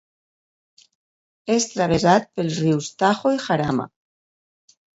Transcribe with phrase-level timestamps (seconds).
[1.57, 3.89] És travessat pels rius Tajo i Jarama.